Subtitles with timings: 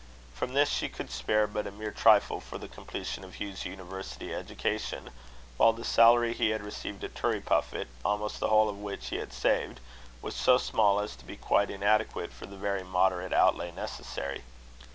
[0.33, 4.33] From this she could spare but a mere trifle for the completion of Hugh's university
[4.33, 5.11] education;
[5.57, 9.31] while the salary he had received at Turriepuffit, almost the whole of which he had
[9.31, 9.79] saved,
[10.19, 14.43] was so small as to be quite inadequate for the very moderate outlay necessary.